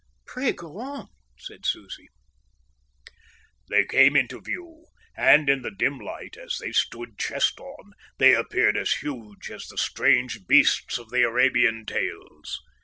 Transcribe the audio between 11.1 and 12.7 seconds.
the Arabian tales.